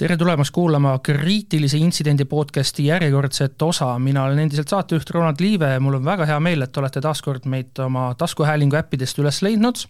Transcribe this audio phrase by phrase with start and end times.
[0.00, 5.80] tere tulemast kuulama kriitilise intsidendi podcasti järjekordset osa, mina olen endiselt saatejuht Ronald Liive ja
[5.80, 9.82] mul on väga hea meel, et olete taas kord meid oma taskuhäälingu äppidest üles leidnud.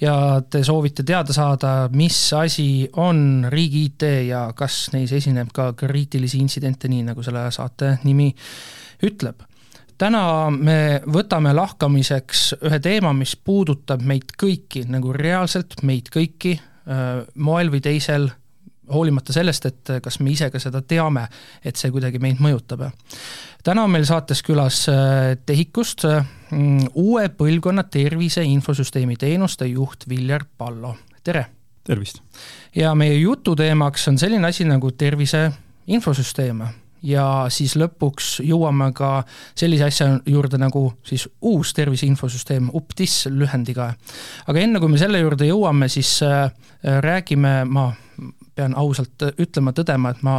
[0.00, 5.72] ja te soovite teada saada, mis asi on riigi IT ja kas neis esineb ka
[5.78, 8.32] kriitilisi intsidente, nii nagu selle saate nimi
[9.06, 9.44] ütleb
[9.98, 16.56] täna me võtame lahkamiseks ühe teema, mis puudutab meid kõiki, nagu reaalselt meid kõiki,
[17.34, 18.28] moel või teisel
[18.92, 21.26] hoolimata sellest, et kas me ise ka seda teame,
[21.64, 22.86] et see kuidagi meid mõjutab.
[23.64, 30.46] täna on meil saates külas äh, TEHIK-ust mm, uue põlvkonna tervise infosüsteemi teenuste juht Viljar
[30.58, 31.46] Pallo, tere!
[31.84, 32.22] tervist!
[32.74, 35.50] ja meie jututeemaks on selline asi nagu tervise
[35.86, 36.64] infosüsteem
[37.06, 39.10] ja siis lõpuks jõuame ka
[39.58, 43.92] sellise asja juurde nagu siis uus tervise infosüsteem, UPTIS lühendiga.
[44.46, 46.50] aga enne, kui me selle juurde jõuame, siis äh,
[46.82, 47.90] räägime, ma
[48.56, 50.36] pean ausalt ütlema, tõdema, et ma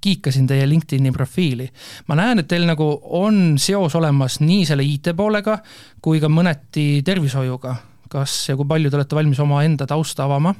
[0.00, 1.68] kiikasin teie LinkedIni profiili.
[2.08, 2.86] ma näen, et teil nagu
[3.20, 5.58] on seos olemas nii selle IT poolega
[6.02, 7.76] kui ka mõneti tervishoiuga.
[8.10, 10.54] kas ja kui palju te olete valmis omaenda tausta avama?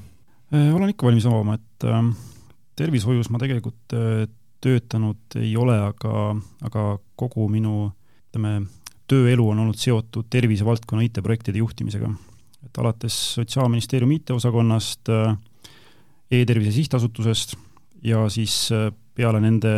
[0.54, 2.02] Äh, olen ikka valmis avama, et äh,
[2.76, 4.28] tervishoius ma tegelikult äh,
[4.60, 6.34] töötanud ei ole, aga,
[6.66, 6.84] aga
[7.16, 7.90] kogu minu
[8.28, 8.66] ütleme,
[9.10, 12.10] tööelu on olnud seotud tervisevaldkonna IT-projektide juhtimisega.
[12.64, 15.36] et alates Sotsiaalministeeriumi IT-osakonnast äh,
[16.30, 17.56] e-tervise sihtasutusest
[18.06, 19.72] ja siis äh, peale nende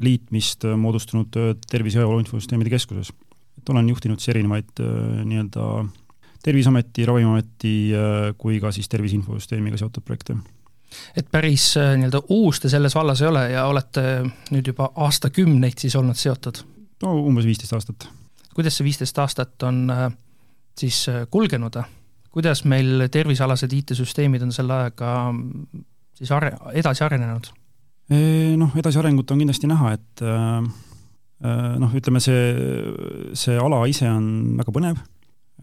[0.00, 3.12] liitmist äh, moodustunud äh, Tervise ja Heaolu Infosüsteemide Keskuses.
[3.58, 4.80] et olen juhtinud siis erinevaid
[5.24, 5.64] nii-öelda
[6.42, 7.72] Terviseameti, Ravimiameti
[8.38, 10.36] kui ka siis Tervise Infosüsteemiga seotud projekte
[11.16, 14.04] et päris nii-öelda uus te selles vallas ei ole ja olete
[14.54, 16.62] nüüd juba aastakümneid siis olnud seotud?
[17.02, 18.08] no umbes viisteist aastat.
[18.54, 19.84] kuidas see viisteist aastat on
[20.78, 21.82] siis kulgenud?
[22.34, 25.14] Kuidas meil tervisealased IT-süsteemid on selle ajaga
[26.18, 27.50] siis are-, edasi arenenud?
[28.08, 30.62] Noh, edasiarengut on kindlasti näha, et äh,
[31.44, 32.40] äh, noh, ütleme see,
[33.36, 35.02] see ala ise on väga põnev,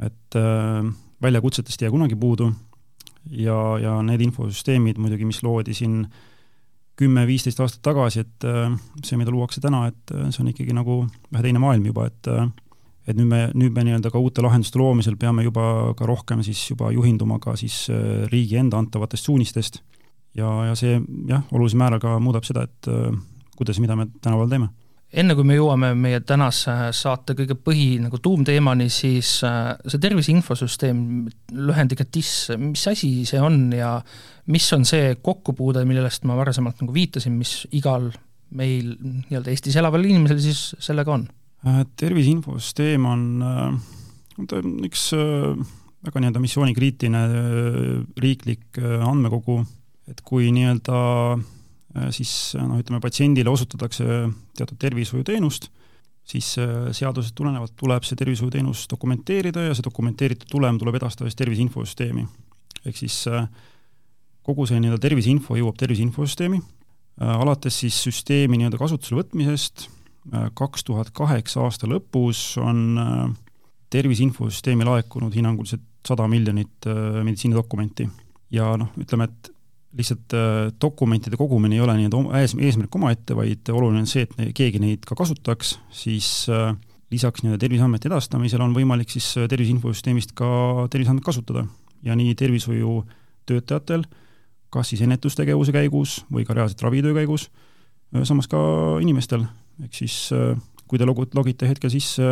[0.06, 0.86] et äh,
[1.26, 2.52] väljakutsetest ei jää kunagi puudu
[3.32, 6.04] ja, ja need infosüsteemid muidugi, mis loodi siin
[6.96, 8.46] kümme-viisteist aastat tagasi, et
[9.04, 11.02] see, mida luuakse täna, et see on ikkagi nagu
[11.34, 12.30] vähe teine maailm juba, et
[13.06, 16.64] et nüüd me, nüüd me nii-öelda ka uute lahenduste loomisel peame juba ka rohkem siis
[16.72, 17.86] juba juhinduma ka siis
[18.32, 19.82] riigi enda antavatest suunistest
[20.36, 20.98] ja, ja see
[21.30, 23.14] jah, olulisel määral ka muudab seda, et äh,
[23.56, 24.72] kuidas, mida me tänapäeval teeme
[25.16, 30.34] enne kui me jõuame meie tänase saate kõige põhi nagu tuumteemani, siis äh, see tervise
[30.34, 30.98] infosüsteem,
[31.56, 33.96] lühendiga TIS, mis asi see on ja
[34.52, 38.10] mis on see kokkupuude, millest ma varasemalt nagu viitasin, mis igal
[38.56, 41.30] meil nii-öelda Eestis elaval inimesel siis sellega on?
[41.66, 43.26] Äh, tervise infosüsteem on,
[44.46, 47.24] ta on üks väga nii-öelda missioonikriitiline
[48.22, 49.64] riiklik andmekogu
[50.10, 51.00] et kui nii-öelda
[51.36, 54.06] äh, siis noh, ütleme patsiendile osutatakse
[54.58, 55.70] teatud tervishoiuteenust,
[56.26, 61.40] siis äh, seadusest tulenevalt tuleb see tervishoiuteenus dokumenteerida ja see dokumenteeritud tulem tuleb edastada siis
[61.42, 62.28] tervise infosüsteemi.
[62.86, 63.50] ehk siis äh,
[64.46, 66.60] kogu see nii-öelda tervise info jõuab tervise infosüsteemi,
[67.18, 69.88] alates siis süsteemi nii-öelda kasutusele võtmisest,
[70.58, 72.98] kaks tuhat kaheksa aasta lõpus on
[73.94, 76.88] tervise infosüsteemi laekunud hinnanguliselt sada miljonit
[77.24, 78.08] meditsiinidokumenti.
[78.52, 79.52] ja noh, ütleme, et
[79.96, 84.82] lihtsalt äh, dokumentide kogumine ei ole nii-öelda eesmärk omaette, vaid oluline on see, et keegi
[84.84, 86.74] neid ka kasutaks, siis äh,
[87.14, 90.48] lisaks nii-öelda Terviseameti edastamisele on võimalik siis äh, tervise infosüsteemist ka
[90.92, 91.66] Terviseandmeid kasutada.
[92.06, 94.04] ja nii tervishoiutöötajatel,
[94.70, 97.48] kas siis ennetustegevuse käigus või ka reaalselt ravitöö käigus,
[98.24, 98.60] samas ka
[99.02, 99.48] inimestel,
[99.84, 100.30] ehk siis
[100.88, 102.26] kui te logud, logite hetkel sisse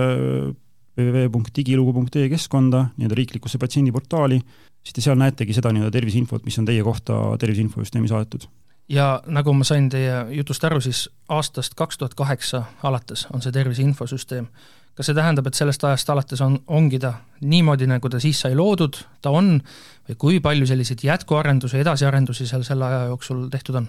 [0.98, 4.38] www.digilugu.ee keskkonda, nii-öelda riiklikusse patsiendiportaali,
[4.84, 8.45] siis te seal näetegi seda nii-öelda terviseinfot, mis on teie kohta tervise infosüsteemi saadetud.
[8.90, 13.51] ja nagu ma sain teie jutust aru, siis aastast kaks tuhat kaheksa alates on see
[13.51, 14.48] tervise infosüsteem.
[14.94, 18.56] kas see tähendab, et sellest ajast alates on, ongi ta niimoodi, nagu ta siis sai
[18.56, 19.62] loodud, ta on,
[20.10, 23.88] või kui palju selliseid jätkuarendusi, edasiarendusi seal selle aja jooksul tehtud on?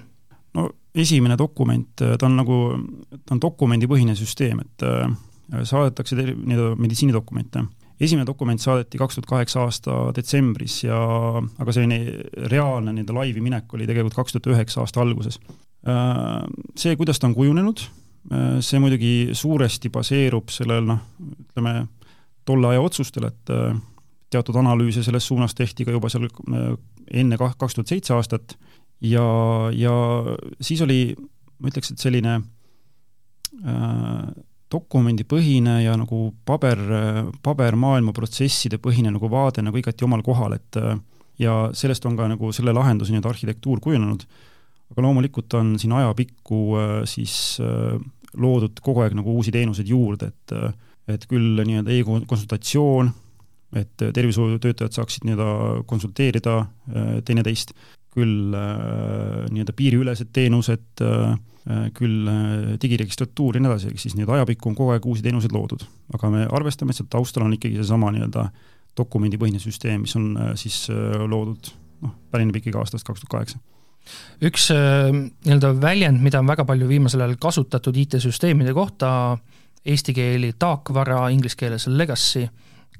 [0.54, 2.58] No esimene dokument, ta on nagu,
[3.24, 5.08] ta on dokumendipõhine süsteem, et äh,
[5.62, 7.64] saadetakse nii-öelda meditsiinidokumente
[8.00, 10.98] esimene dokument saadeti kaks tuhat kaheksa aasta detsembris ja,
[11.62, 15.38] aga selline reaalne nii-öelda laivi minek oli tegelikult kaks tuhat üheksa aasta alguses.
[15.86, 16.42] Äh,
[16.78, 17.84] see, kuidas ta on kujunenud,
[18.32, 21.02] äh, see muidugi suuresti baseerub sellel noh,
[21.46, 21.76] ütleme
[22.44, 23.76] tolle aja otsustel, et äh,
[24.34, 26.26] teatud analüüse selles suunas tehti ka juba seal
[27.14, 28.56] enne kaks tuhat seitse aastat
[29.00, 29.26] ja,
[29.74, 29.94] ja
[30.60, 31.14] siis oli
[31.58, 34.28] ma ütleks, et selline äh,
[34.74, 36.80] dokumendipõhine ja nagu paber,
[37.44, 40.78] pabermaailma protsesside põhine nagu vaade nagu igati omal kohal, et
[41.38, 44.24] ja sellest on ka nagu selle lahenduse nii-öelda arhitektuur kujunenud,
[44.90, 46.60] aga loomulikult on siin ajapikku
[47.10, 47.36] siis
[48.34, 50.56] loodud kogu aeg nagu uusi teenuseid juurde, et
[51.04, 53.10] et küll nii-öelda e-konsultatsioon,
[53.76, 56.54] et tervishoiutöötajad saaksid nii-öelda konsulteerida
[57.28, 57.74] teineteist,
[58.14, 61.02] küll nii-öelda piiriülesed teenused,
[61.96, 62.30] küll
[62.80, 65.86] digiregistratuur ja nii edasi, ehk siis nii-öelda ajapikku on kogu aeg uusi teenuseid loodud.
[66.14, 68.48] aga me arvestame, et seal taustal on ikkagi seesama nii-öelda
[68.98, 70.84] dokumendipõhine süsteem, mis on siis
[71.26, 71.72] loodud
[72.04, 73.62] noh, pärineb ikkagi aastast kaks tuhat kaheksa
[74.44, 79.36] üks nii-öelda väljend, mida on väga palju viimasel ajal kasutatud IT-süsteemide kohta,
[79.84, 82.46] eesti keeli taakvara, inglise keeles legacy,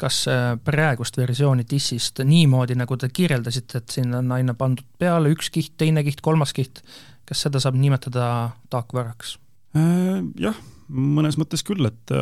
[0.01, 0.25] kas
[0.65, 5.77] praegust versiooni TIS-ist niimoodi, nagu te kirjeldasite, et siin on aina pandud peale üks kiht,
[5.81, 6.83] teine kiht, kolmas kiht,
[7.29, 8.27] kas seda saab nimetada
[8.73, 9.37] taakvaraks?
[9.79, 10.59] Äh, jah,
[10.89, 12.15] mõnes mõttes küll, et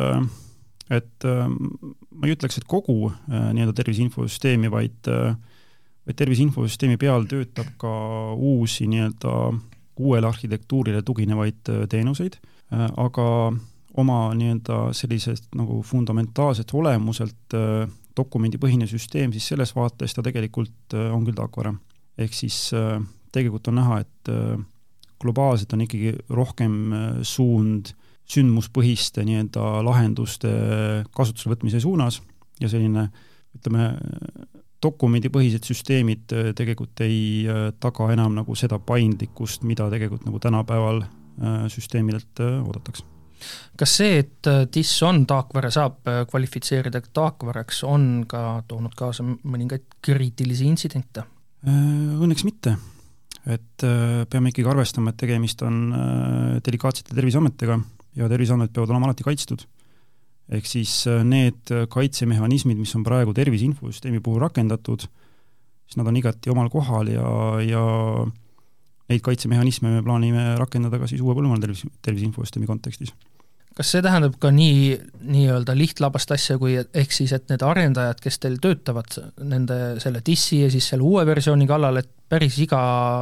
[0.93, 5.07] et ma ei ütleks, et kogu nii-öelda tervise infosüsteemi, vaid
[6.03, 7.91] vaid tervise infosüsteemi peal töötab ka
[8.35, 9.35] uusi nii-öelda
[10.03, 12.39] uuele arhitektuurile tuginevaid teenuseid,
[12.71, 13.27] aga
[13.99, 17.55] oma nii-öelda sellisest nagu fundamentaalselt olemuselt
[18.17, 21.73] dokumendipõhine süsteem, siis selles vaates ta tegelikult on küll tarkvara.
[22.17, 22.71] ehk siis
[23.33, 24.31] tegelikult on näha, et
[25.23, 27.93] globaalselt on ikkagi rohkem äh, suund
[28.33, 30.51] sündmuspõhiste nii-öelda lahenduste
[31.15, 32.21] kasutusele võtmise suunas
[32.61, 33.09] ja selline
[33.53, 33.89] ütleme,
[34.83, 41.03] dokumendipõhised süsteemid äh, tegelikult ei äh, taga enam nagu seda paindlikkust, mida tegelikult nagu tänapäeval
[41.73, 43.12] süsteemidelt oodatakse
[43.79, 50.67] kas see, et TIS on taakvara, saab kvalifitseerida taakvaraks, on ka toonud kaasa mõningaid kriitilisi
[50.69, 51.27] intsidente?
[51.63, 52.75] Õnneks mitte
[53.43, 57.77] et äh, peame ikkagi arvestama, et tegemist on äh, delikaatsete terviseandmetega
[58.19, 59.65] ja terviseandmed peavad olema alati kaitstud.
[60.53, 65.07] ehk siis äh, need kaitsemehhanismid, mis on praegu tervise infosüsteemi puhul rakendatud,
[65.87, 67.27] siis nad on igati omal kohal ja,
[67.63, 67.83] ja
[69.11, 73.13] neid kaitsemehhanisme me plaanime rakendada ka siis uue põllumajanduse tervise, tervise infosüsteemi kontekstis
[73.77, 74.93] kas see tähendab ka nii,
[75.33, 79.17] nii-öelda lihtlabast asja, kui ehk siis, et need arendajad, kes teil töötavad
[79.49, 82.81] nende selle DIS-i ja siis selle uue versiooni kallal, et päris iga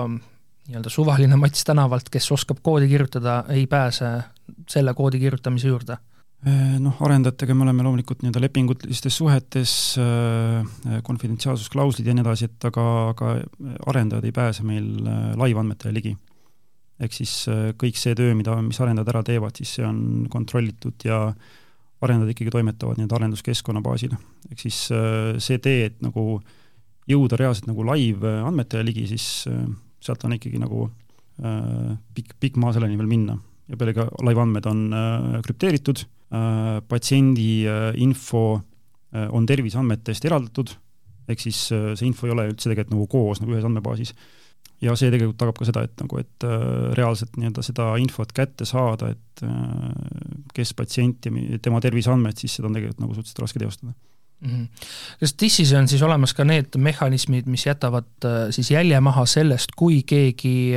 [0.10, 4.12] nii-öelda suvaline Mats tänavalt, kes oskab koodi kirjutada, ei pääse
[4.70, 5.98] selle koodi kirjutamise juurde?
[6.42, 9.74] Noh, arendajatega me oleme loomulikult nii-öelda lepingulistes suhetes,
[11.06, 13.36] konfidentsiaalsusklauslid ja nii edasi, et aga, aga
[13.92, 14.88] arendajad ei pääse meil
[15.38, 16.16] laivandmetele ligi
[17.02, 21.06] ehk siis äh, kõik see töö, mida, mis arendajad ära teevad, siis see on kontrollitud
[21.08, 21.24] ja
[22.02, 24.14] arendajad ikkagi toimetavad nii-öelda arenduskeskkonna baasil.
[24.50, 26.42] ehk siis äh, see tee, et nagu
[27.10, 29.64] jõuda reaalselt nagu live-andmetele ligi, siis äh,
[30.02, 30.90] sealt on ikkagi nagu
[32.14, 33.34] pikk, pikk maa selleni veel minna.
[33.72, 34.82] ja pealegi live-andmed on
[35.42, 37.66] krüpteeritud, patsiendi
[38.00, 38.44] info
[39.12, 40.70] on terviseandmetest eraldatud,
[41.28, 44.14] ehk siis see info ei ole üldse tegelikult nagu koos nagu ühes andmebaasis.
[44.82, 46.64] Ja see tegelikult tagab ka seda, et nagu, et äh,
[46.98, 49.92] reaalselt nii-öelda seda infot kätte saada, et äh,
[50.58, 53.94] kes patsient ja tema terviseandmed, siis seda on tegelikult nagu suhteliselt raske teostada
[54.42, 54.50] mm.
[54.50, 54.68] -hmm.
[55.20, 59.76] kas TIS-is on siis olemas ka need mehhanismid, mis jätavad äh, siis jälje maha sellest,
[59.76, 60.74] kui keegi,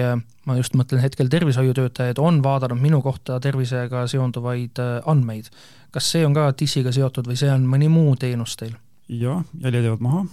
[0.47, 5.51] ma just mõtlen hetkel tervishoiutöötajaid, on vaadanud minu kohta tervisega seonduvaid andmeid.
[5.91, 8.75] kas see on ka TIS-iga seotud või see on mõni muu teenus teil?
[9.09, 10.25] jah, jäljed jäävad maha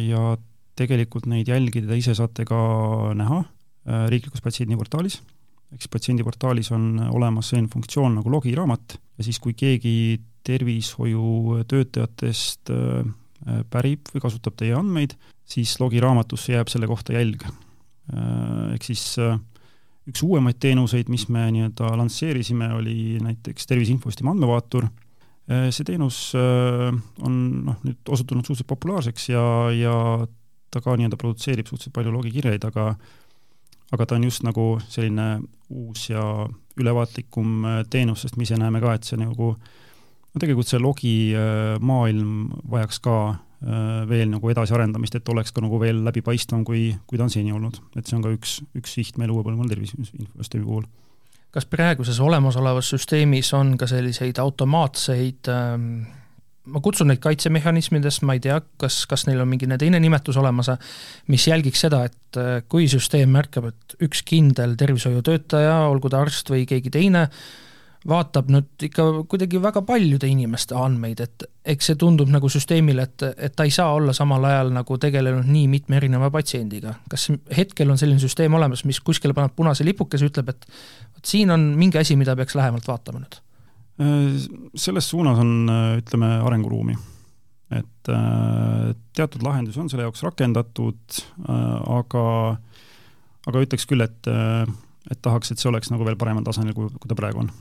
[0.00, 0.36] ja
[0.78, 2.58] tegelikult neid jälgida ise saate ka
[3.18, 5.18] näha äh, riiklikus patsiendiportaalis,
[5.74, 9.94] siis patsiendiportaalis on olemas selline funktsioon nagu logiraamat ja siis, kui keegi
[10.48, 12.80] tervishoiutöötajatest äh,
[13.46, 15.12] äh, pärib või kasutab teie andmeid,
[15.48, 17.40] siis logiraamatusse jääb selle kohta jälg.
[18.08, 19.02] Ehk siis
[20.08, 24.88] üks uuemaid teenuseid, mis me nii-öelda lansseerisime, oli näiteks Tervise Infosüsteemi andmevaatur,
[25.44, 27.34] see teenus on
[27.66, 29.44] noh, nüüd osutunud suhteliselt populaarseks ja,
[29.76, 30.24] ja
[30.72, 32.96] ta ka nii-öelda produtseerib suhteliselt palju logikirjeid, aga
[33.92, 35.28] aga ta on just nagu selline
[35.68, 36.22] uus ja
[36.78, 39.54] ülevaatlikum äh, teenus, sest me ise näeme ka, et see nagu
[40.34, 45.80] no tegelikult see logimaailm äh, vajaks ka äh, veel nagu edasiarendamist, et oleks ka nagu
[45.82, 47.80] veel läbipaistvam, kui, kui ta on seni olnud.
[47.96, 50.86] et see on ka üks, üks siht meil uue põlvkonna tervise infosüsteemi puhul.
[51.54, 55.92] kas praeguses olemasolevas süsteemis on ka selliseid automaatseid ähm
[56.72, 60.70] ma kutsun neid kaitsemehhanismidest, ma ei tea, kas, kas neil on mingi teine nimetus olemas,
[61.32, 66.52] mis jälgiks seda, et äh, kui süsteem märkab, et üks kindel tervishoiutöötaja, olgu ta arst
[66.52, 67.28] või keegi teine,
[68.08, 73.24] vaatab nüüd ikka kuidagi väga paljude inimeste andmeid, et eks see tundub nagu süsteemile, et,
[73.36, 76.94] et ta ei saa olla samal ajal nagu tegelenud nii mitme erineva patsiendiga.
[77.10, 80.66] kas hetkel on selline süsteem olemas, mis kuskile paneb punase lipukese, ütleb, et
[81.18, 83.38] vot siin on mingi asi, mida peaks lähemalt vaatama nüüd?
[84.78, 86.96] Selles suunas on, ütleme, arenguruumi.
[87.74, 88.08] et
[89.12, 91.18] teatud lahendusi on selle jaoks rakendatud,
[91.98, 92.22] aga,
[93.50, 94.30] aga ütleks küll, et
[95.10, 97.52] et tahaks, et see oleks nagu veel paremal tasemel, kui, kui ta praegu on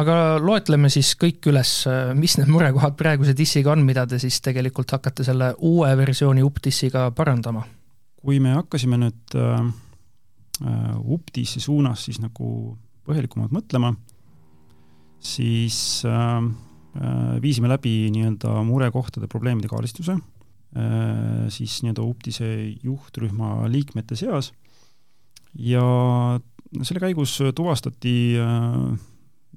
[0.00, 1.72] aga loetleme siis kõik üles,
[2.18, 7.10] mis need murekohad praeguse dissiga on, mida te siis tegelikult hakkate selle uue versiooni UpDissiga
[7.16, 7.66] parandama?
[8.18, 9.60] kui me hakkasime nüüd äh,
[10.66, 12.76] äh UpDissi suunas siis nagu
[13.08, 13.92] põhjalikumalt mõtlema,
[15.20, 22.50] siis äh, äh, viisime läbi nii-öelda murekohtade probleemide kaardistuse äh, siis nii-öelda UpDisse
[22.84, 24.52] juhtrühma liikmete seas
[25.54, 25.86] ja
[26.82, 28.76] selle käigus tuvastati äh,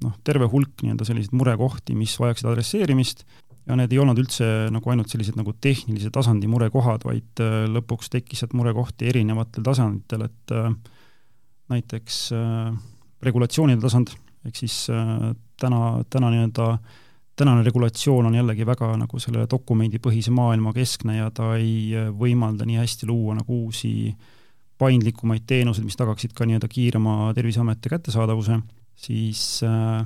[0.02, 3.26] noh, terve hulk nii-öelda selliseid murekohti, mis vajaksid adresseerimist
[3.68, 8.10] ja need ei olnud üldse nagu ainult sellised nagu tehnilise tasandi murekohad, vaid äh, lõpuks
[8.12, 10.72] tekkis sealt murekohti erinevatel tasanditel, et äh,
[11.72, 12.74] näiteks äh,
[13.22, 14.14] regulatsioonide tasand,
[14.46, 16.74] ehk siis äh, täna, täna nii-öelda
[17.36, 22.66] tänane regulatsioon on jällegi väga nagu selle dokumendipõhise maailma keskne ja ta ei äh, võimalda
[22.68, 24.12] nii hästi luua nagu uusi
[24.82, 28.58] paindlikumaid teenuseid, mis tagaksid ka nii-öelda kiirema Terviseameti kättesaadavuse
[28.98, 30.02] siis äh,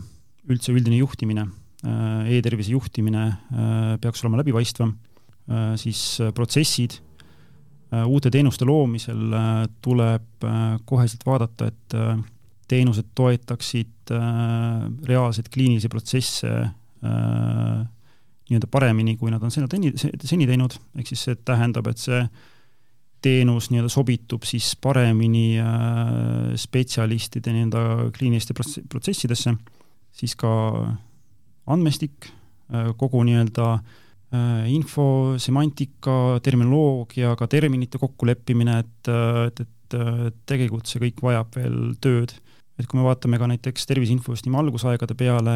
[0.49, 4.97] üldse üldine juhtimine e, e-tervise juhtimine äh, peaks olema läbipaistvam,
[5.79, 6.97] siis protsessid,
[8.11, 9.21] uute teenuste loomisel
[9.79, 10.43] tuleb
[10.91, 11.95] koheselt vaadata, et
[12.67, 14.11] teenused toetaksid
[15.07, 16.51] reaalseid kliinilisi protsesse
[17.07, 22.19] nii-öelda paremini, kui nad on seni, seni teinud, ehk siis see tähendab, et see
[23.25, 29.55] teenus nii-öelda sobitub siis paremini äh, spetsialistide nii-öelda kliiniliste protsessidesse,
[30.17, 30.51] siis ka
[31.73, 32.29] andmestik,
[32.73, 39.15] äh, kogu nii-öelda äh, info, semantika, terminoloogia, ka terminite kokkuleppimine, et,
[39.47, 42.35] et, et tegelikult see kõik vajab veel tööd.
[42.77, 45.53] et kui me vaatame ka näiteks Tervise Infosüsteemi algusaegade peale,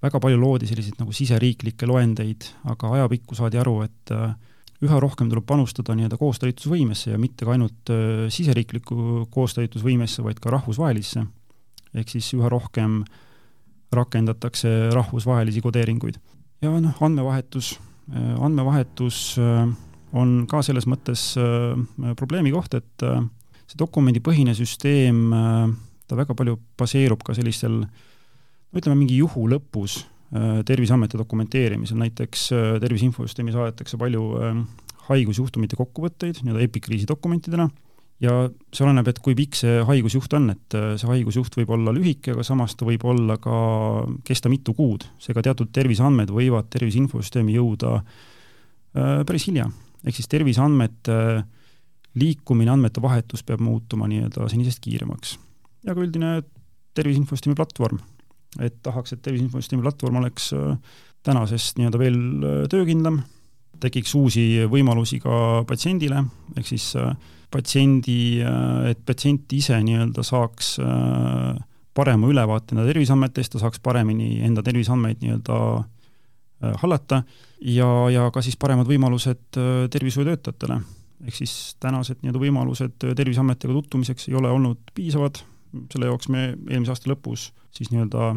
[0.00, 4.32] väga palju loodi selliseid nagu siseriiklikke loendeid, aga ajapikku saadi aru, et äh,
[4.80, 10.52] üha rohkem tuleb panustada nii-öelda koostalitusvõimesse ja mitte ka ainult äh, siseriiklikku koostalitusvõimesse, vaid ka
[10.56, 11.26] rahvusvahelisse.
[11.94, 13.02] ehk siis üha rohkem
[13.92, 16.18] rakendatakse rahvusvahelisi kodeeringuid.
[16.62, 17.78] ja noh, andmevahetus,
[18.14, 19.68] äh, andmevahetus äh,
[20.12, 21.36] on ka selles mõttes
[22.18, 23.02] probleemi koht, et
[23.70, 25.30] see dokumendipõhine süsteem,
[26.10, 27.84] ta väga palju baseerub ka sellistel
[28.70, 34.60] no ütleme, mingi juhu lõpus Terviseameti dokumenteerimisel, näiteks äh, Tervise Infosüsteemi saadetakse palju ähm,
[35.08, 37.66] haigusjuhtumite kokkuvõtteid nii-öelda epikriisi dokumentidena
[38.22, 38.34] ja
[38.70, 42.36] see oleneb, et kui pikk see haigusjuht on, et äh, see haigusjuht võib olla lühike,
[42.36, 43.56] aga samas ta võib olla ka,
[44.28, 47.98] kesta mitu kuud, seega teatud terviseandmed võivad Tervise Infosüsteemi jõuda
[48.90, 49.68] päris hilja.
[50.02, 51.18] ehk siis terviseandmete
[52.18, 55.38] liikumine, andmete vahetus peab muutuma nii-öelda senisest kiiremaks.
[55.86, 56.40] ja ka üldine
[56.94, 57.98] Tervise Infosüsteemi platvorm
[58.58, 60.72] et tahaks, et Tervise Infosüsteemi platvorm oleks äh,
[61.26, 63.20] tänasest nii-öelda veel äh, töökindlam,
[63.80, 66.24] tekiks uusi võimalusi ka patsiendile,
[66.56, 67.12] ehk siis äh,
[67.50, 68.38] patsiendi,
[68.86, 70.76] et patsient ise nii-öelda saaks
[71.98, 75.56] parema ülevaate enda terviseandmetest, ta saaks paremini enda terviseandmeid nii-öelda
[76.78, 77.24] hallata
[77.66, 79.58] ja, ja ka siis paremad võimalused
[79.90, 80.78] tervishoiutöötajatele.
[81.26, 85.42] ehk siis tänased nii-öelda võimalused Terviseametiga tutvumiseks ei ole olnud piisavad,
[85.92, 88.32] selle jaoks me eelmise aasta lõpus siis nii-öelda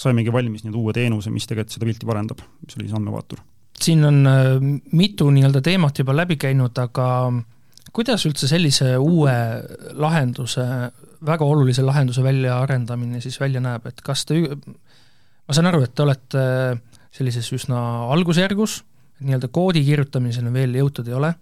[0.00, 3.40] saimegi valmis nii-öelda uue teenuse, mis tegelikult seda pilti parendab, mis oli siis andmevaatur.
[3.80, 4.52] siin on äh,
[4.92, 7.08] mitu nii-öelda teemat juba läbi käinud, aga
[7.92, 9.34] kuidas üldse sellise uue
[9.98, 10.66] lahenduse,
[11.26, 16.06] väga olulise lahenduse väljaarendamine siis välja näeb, et kas te, ma saan aru, et te
[16.06, 16.44] olete
[17.14, 17.80] sellises üsna
[18.14, 18.80] algusjärgus,
[19.20, 21.34] nii-öelda koodi kirjutamiseni veel jõutud ei ole,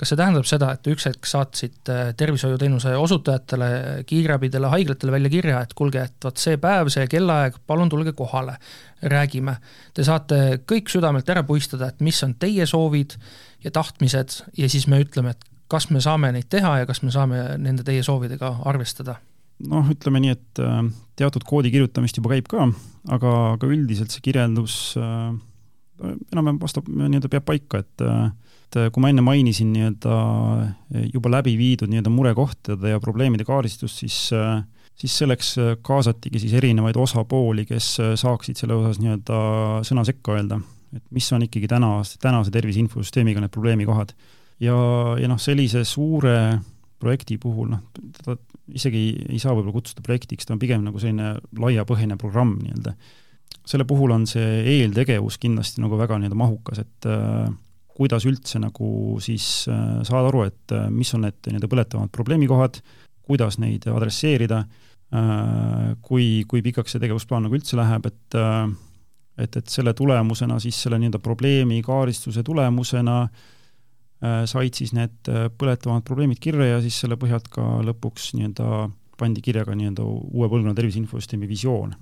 [0.00, 3.68] kas see tähendab seda, et üks hetk saatsite tervishoiuteenuse osutajatele,
[4.08, 8.56] kiirabidele, haiglatele välja kirja, et kuulge, et vot see päev, see kellaaeg, palun tulge kohale,
[9.12, 9.58] räägime.
[9.96, 13.18] Te saate kõik südamelt ära puistada, et mis on teie soovid
[13.64, 17.12] ja tahtmised ja siis me ütleme, et kas me saame neid teha ja kas me
[17.14, 19.20] saame nende teie soovidega arvestada
[19.68, 20.80] noh, ütleme nii, et äh,
[21.20, 22.66] teatud koodi kirjutamist juba käib ka,
[23.12, 25.32] aga, aga üldiselt see kirjeldus äh,
[26.00, 28.30] enam-vähem vastab, nii-öelda peab paika, et äh,
[28.70, 30.16] et äh, kui ma enne mainisin nii-öelda
[30.62, 34.62] äh, juba läbi viidud nii-öelda murekohtade ja probleemide kaardistust, siis äh,
[35.00, 37.86] siis selleks kaasatigi siis erinevaid osapooli, kes
[38.20, 39.38] saaksid selle osas nii-öelda
[39.88, 40.58] sõna sekka öelda,
[40.92, 44.12] et mis on ikkagi täna, tänase tervise infosüsteemiga need probleemikohad.
[44.60, 44.76] ja,
[45.16, 46.34] ja noh, sellise suure
[47.00, 48.36] projekti puhul noh, teda
[48.76, 52.94] isegi ei saa võib-olla kutsuda projektiks, ta on pigem nagu selline laiapõhjaline programm nii-öelda.
[53.64, 57.48] selle puhul on see eeltegevus kindlasti nagu väga nii-öelda mahukas, et äh,
[57.96, 62.80] kuidas üldse nagu siis äh, saada aru, et äh, mis on need nii-öelda põletavamad probleemikohad,
[63.26, 68.38] kuidas neid adresseerida äh,, kui, kui pikaks see tegevusplaan nagu üldse läheb, et
[69.40, 73.22] et, et selle tulemusena siis selle nii-öelda probleemi kaardistuse tulemusena
[74.20, 79.64] said siis need põletavamad probleemid kirja ja siis selle põhjalt ka lõpuks nii-öelda pandi kirja
[79.68, 81.94] ka nii-öelda uue põlvkonna tervise infosüsteemi visioon.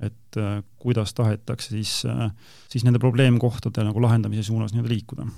[0.00, 2.30] Et äh, kuidas tahetakse siis, äh,
[2.68, 5.28] siis nende probleemkohtade nagu lahendamise suunas nii-öelda liikuda.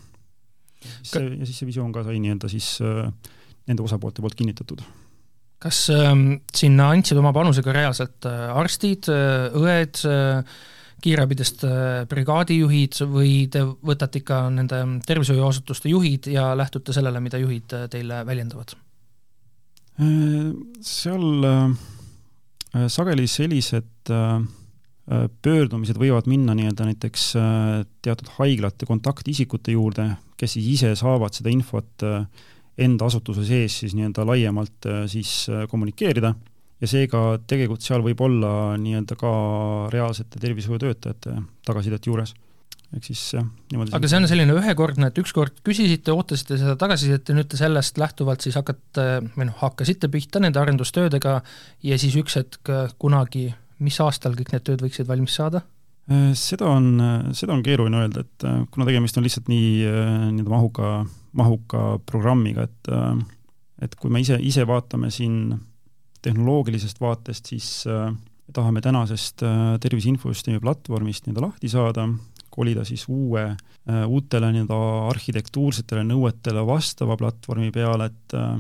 [1.15, 3.13] ja siis see visioon ka sai nii-öelda siis äh,
[3.67, 4.83] nende osapoolte poolt kinnitatud
[5.59, 6.11] kas äh,
[6.55, 10.59] sinna andsid oma panuse ka reaalselt äh, arstid, õed äh,,
[11.05, 11.73] kiirabidest äh,
[12.11, 18.25] brigaadijuhid või te võtate ikka nende tervishoiuasutuste juhid ja lähtute sellele, mida juhid äh, teile
[18.27, 18.75] väljendavad?
[20.03, 20.51] Äh,
[20.83, 21.47] seal
[22.87, 24.13] sageli sellised
[25.43, 27.23] pöördumised võivad minna nii-öelda näiteks
[28.05, 32.05] teatud haiglate kontaktisikute juurde, kes siis ise saavad seda infot
[32.79, 35.33] enda asutuse sees siis nii-öelda laiemalt siis
[35.71, 36.35] kommunikeerida
[36.79, 39.33] ja seega tegelikult seal võib olla nii-öelda ka
[39.95, 41.35] reaalsete tervishoiutöötajate
[41.67, 42.35] tagasisidet juures.
[42.97, 47.29] Ehk siis jah, niimoodi aga see on selline ühekordne, et ükskord küsisite, ootasite seda tagasisidet
[47.29, 51.41] ja nüüd te sellest lähtuvalt siis hakkate, või noh, hakkasite pihta nende arendustöödega
[51.85, 53.51] ja siis üks hetk kunagi,
[53.85, 55.63] mis aastal kõik need tööd võiksid valmis saada?
[56.09, 56.95] Äh, seda on,
[57.37, 60.93] seda on keeruline öelda, et äh, kuna tegemist on lihtsalt nii äh, nii-öelda mahuka,
[61.37, 62.95] mahuka programmiga, et
[63.79, 65.53] et kui me ise, ise vaatame siin
[66.25, 68.11] tehnoloogilisest vaatest, siis äh,
[68.55, 72.09] tahame tänasest äh, tervise infosüsteemi platvormist nii-öelda lahti saada,
[72.59, 74.81] kolida siis uue äh,, uutele nii-öelda
[75.13, 78.59] arhitektuursetele nõuetele vastava platvormi peale, et äh,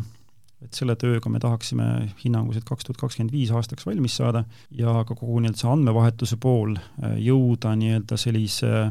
[0.58, 1.84] et selle tööga me tahaksime
[2.18, 4.40] hinnanguliselt kaks tuhat kakskümmend viis aastaks valmis saada
[4.74, 8.88] ja ka kogu nii-öelda see andmevahetuse pool äh, jõuda nii-öelda sellise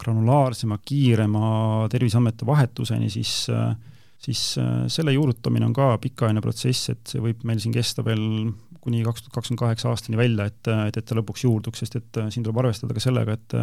[0.00, 1.50] granulaarsema, kiirema
[1.92, 3.50] terviseandmete vahetuseni, siis
[4.20, 4.40] siis
[4.92, 8.22] selle juurutamine on ka pikaajaline protsess, et see võib meil siin kesta veel
[8.80, 12.20] kuni kaks tuhat kakskümmend kaheksa aastani välja, et, et, et ta lõpuks juurduks, sest et
[12.32, 13.56] siin tuleb arvestada ka sellega, et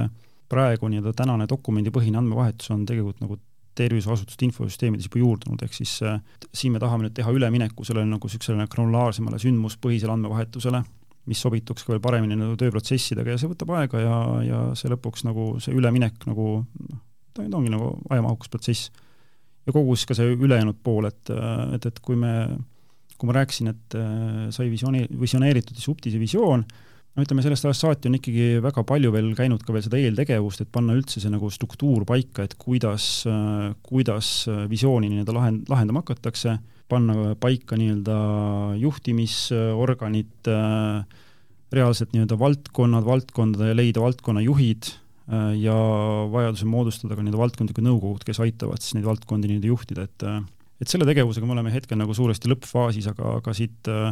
[0.52, 3.40] praegu nii-öelda tänane dokumendipõhine andmevahetus on tegelikult nagu
[3.78, 6.22] tervishoiuasutuste infosüsteemides juba juurdunud, ehk siis äh,
[6.56, 10.82] siin me tahame nüüd teha ülemineku sellele nagu niisugusele granulaarsemale sündmuspõhisele andmevahetusele,
[11.28, 14.16] mis sobituks ka veel paremini nagu tööprotsessidega ja see võtab aega ja,
[14.48, 17.04] ja see lõpuks nagu see üleminek nagu noh,
[17.36, 18.90] ta ongi nagu ajamahukas protsess.
[19.68, 21.30] Ja kogu siis ka see ülejäänud pool, et,
[21.76, 22.34] et, et kui me,
[23.20, 26.64] kui ma rääkisin, et äh, sai visiooni, visioneeritud siis Uptise visioon,
[27.18, 30.62] no ütleme, sellest ajast saati on ikkagi väga palju veel käinud ka veel seda eeltegevust,
[30.64, 33.26] et panna üldse see nagu struktuur paika, et kuidas,
[33.86, 34.30] kuidas
[34.70, 38.20] visiooni nii-öelda lahend-, lahendama hakatakse, panna paika nii-öelda
[38.84, 40.52] juhtimisorganid,
[41.74, 44.94] reaalselt nii-öelda valdkonnad, valdkondade leida valdkonnajuhid
[45.60, 45.80] ja
[46.32, 50.30] vajadusel moodustada ka nii-öelda valdkondlikud nõukogud, kes aitavad siis neid valdkondi nii-öelda juhtida, et
[50.78, 54.12] et selle tegevusega me oleme hetkel nagu suuresti lõppfaasis, aga, aga siit äh,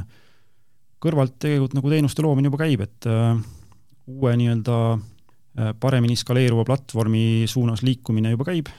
[1.04, 3.08] kõrvalt tegelikult nagu teenuste loomine juba käib, et
[4.10, 4.78] uue nii-öelda
[5.80, 8.72] paremini skaleeruva platvormi suunas liikumine juba käib,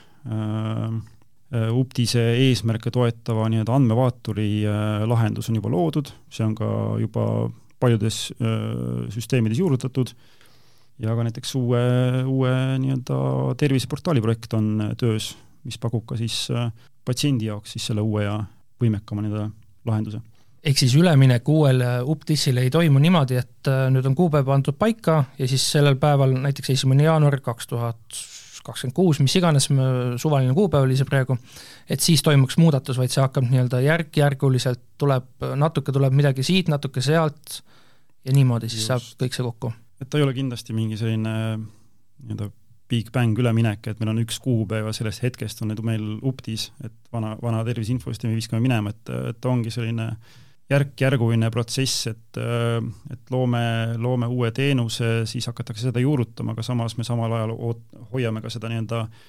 [1.47, 4.49] Uptise eesmärke toetava nii-öelda andmevaaturi
[5.07, 7.27] lahendus on juba loodud, see on ka juba
[7.79, 8.19] paljudes
[9.15, 10.11] süsteemides juurutatud
[11.03, 11.83] ja ka näiteks uue,
[12.27, 12.53] uue
[12.83, 13.19] nii-öelda
[13.61, 15.35] terviseportaali projekt on töös,
[15.67, 16.71] mis pakub ka siis äh,
[17.05, 18.39] patsiendi jaoks siis selle uue ja
[18.83, 19.51] võimekama nii-öelda
[19.89, 20.23] lahenduse.
[20.67, 25.23] Ehk siis üleminek uuele UPTIS-ile ei toimu niimoodi, et äh, nüüd on kuupäev pandud paika
[25.39, 28.21] ja siis sellel päeval, näiteks esimene jaanuar kaks tuhat
[28.67, 29.69] kakskümmend kuus, mis iganes
[30.19, 31.37] suvaline kuupäev oli see praegu,
[31.87, 37.05] et siis toimuks muudatus, vaid see hakkab nii-öelda järk-järguliselt, tuleb, natuke tuleb midagi siit, natuke
[37.05, 37.61] sealt
[38.27, 38.91] ja niimoodi siis Just.
[38.91, 42.51] saab kõik see kokku et ta ei ole kindlasti mingi selline nii-öelda
[42.91, 46.69] big bang üleminek, et meil on üks kuupäev ja sellest hetkest on need meil uptis,
[46.87, 50.13] et vana, vana tervise infosüsteemi viskame minema, et, et ta ongi selline
[50.71, 52.39] järk-järguline protsess, et,
[53.13, 53.61] et loome,
[54.03, 58.51] loome uue teenuse, siis hakatakse seda juurutama, aga samas me samal ajal oot-, hoiame ka
[58.51, 59.21] seda nii-öelda äh,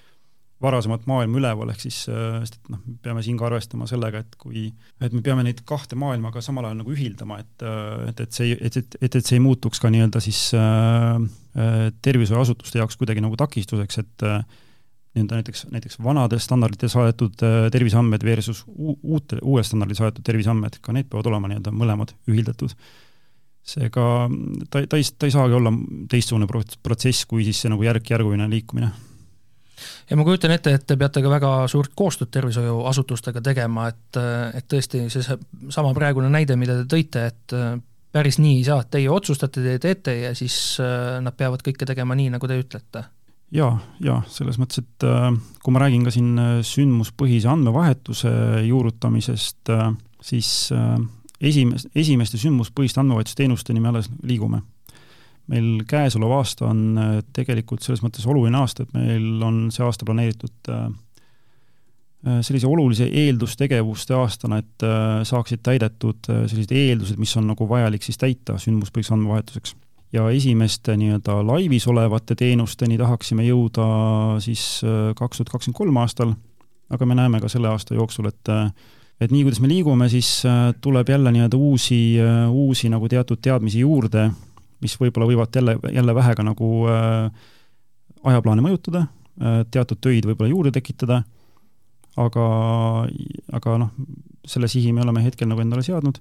[0.61, 4.23] varasemat maailma üleval, ehk siis äh, sest et noh, me peame siin ka arvestama sellega,
[4.23, 4.67] et kui,
[5.03, 8.39] et me peame neid kahte maailma ka samal ajal nagu ühildama, et, äh, et, et
[8.39, 11.27] see, et, et, et, et see ei muutuks ka nii-öelda siis äh,
[11.61, 14.41] äh, tervishoiuasutuste jaoks kuidagi nagu takistuseks, et äh,
[15.17, 20.95] nii-öelda näiteks, näiteks vanade standardite saadetud äh, terviseandmed versus uute, uue standardi saadetud terviseandmed, ka
[20.95, 22.75] need peavad olema nii-öelda mõlemad ühildatud.
[23.67, 24.05] seega
[24.71, 25.73] ta, ta ei, ta ei saagi olla
[26.09, 28.93] teistsugune protsess kui siis see nagu järk-järguline liikumine.
[30.09, 34.19] Ja ma kujutan ette, et te peate ka väga suurt koostööd tervishoiuasutustega tegema, et,
[34.57, 35.37] et tõesti see
[35.69, 37.57] sama praegune näide, mida te tõite, et
[38.17, 41.87] päris nii ei saa, et teie otsustate, te teete ja siis äh, nad peavad kõike
[41.89, 43.03] tegema nii, nagu te ütlete
[43.55, 45.29] jaa, jaa, selles mõttes, et äh,
[45.63, 48.31] kui ma räägin ka siin äh, sündmuspõhise andmevahetuse
[48.67, 49.71] juurutamisest,
[50.27, 50.49] siis
[51.39, 54.63] esimest, esimeste sündmuspõhiste andmevahetusteenusteni me alles liigume.
[55.47, 56.99] meil käesolev aasta on
[57.33, 60.73] tegelikult selles mõttes oluline aasta, et meil on see aasta planeeritud
[62.25, 67.67] Äh, sellise olulise eeldustegevuste aastana, et äh, saaksid täidetud äh, sellised eeldused, mis on nagu
[67.69, 69.75] vajalik siis täita sündmuspõhiseks andmevahetuseks.
[70.13, 73.87] Ja esimeste nii-öelda laivis olevate teenusteni tahaksime jõuda
[74.43, 74.81] siis
[75.15, 76.31] kaks tuhat kakskümmend kolm aastal,
[76.89, 78.53] aga me näeme ka selle aasta jooksul, et
[79.17, 80.29] et nii, kuidas me liigume, siis
[80.81, 81.99] tuleb jälle nii-öelda uusi,
[82.51, 84.29] uusi nagu teatud teadmisi juurde,
[84.81, 87.31] mis võib-olla võivad jälle, jälle vähe ka nagu äh,
[88.27, 89.07] ajaplaane mõjutada,
[89.71, 91.23] teatud töid võib-olla juurde tekitada.
[92.17, 92.43] Aga,
[93.53, 93.89] aga noh,
[94.47, 96.15] selle sihi me oleme hetkel nagu endale seadnud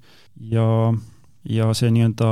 [0.52, 0.66] ja,
[1.48, 2.28] ja see nii-öelda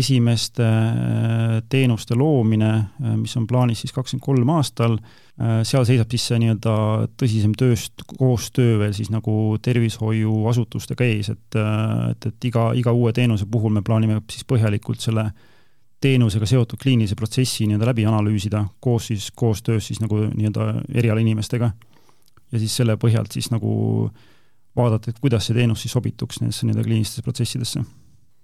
[0.00, 4.96] esimeste äh, teenuste loomine, äh, mis on plaanis siis kakskümmend kolm aastal,
[5.38, 6.74] äh, seal seisab siis see nii-öelda
[7.20, 13.46] tõsisem tööst, koostöö veel siis nagu tervishoiuasutustega ees, et, et, et iga, iga uue teenuse
[13.50, 15.28] puhul me plaanime siis põhjalikult selle
[16.02, 21.70] teenusega seotud kliinilise protsessi nii-öelda läbi analüüsida koos siis, koostöös siis nagu nii-öelda erialainimestega
[22.52, 24.10] ja siis selle põhjalt siis nagu
[24.78, 27.82] vaadata, et kuidas see teenus siis sobituks nendesse nii-öelda kliinilistesse protsessidesse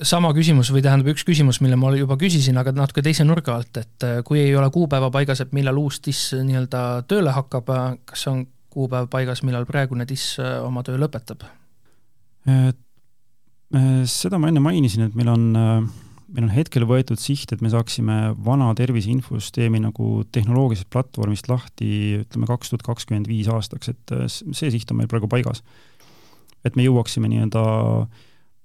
[0.02, 3.76] sama küsimus või tähendab üks küsimus, mille ma juba küsisin, aga natuke teise nurga alt,
[3.78, 7.70] et äh, kui ei ole kuupäeva paigas, et millal uus TIS nii-öelda tööle hakkab,
[8.10, 11.46] kas on kuupäev paigas, millal praegune äh, oma töö lõpetab?
[12.48, 12.72] Äh,
[14.10, 15.46] seda ma enne mainisin, et meil on
[16.34, 21.90] meil on hetkel võetud siht, et me saaksime vana tervise infosüsteemi nagu tehnoloogilisest platvormist lahti,
[22.24, 25.62] ütleme kaks tuhat kakskümmend viis aastaks, et äh, see siht on meil praegu paigas.
[26.64, 27.62] et me jõuaksime nii-öelda